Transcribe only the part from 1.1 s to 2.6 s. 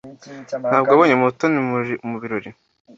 Mutoni mubirori?